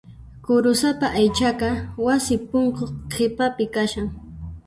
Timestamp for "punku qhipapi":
2.49-3.63